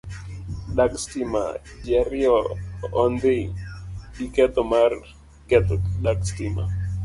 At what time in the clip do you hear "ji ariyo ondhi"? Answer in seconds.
1.83-3.37